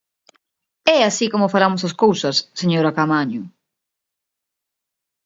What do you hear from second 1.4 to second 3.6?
falamos as cousas, señora Caamaño!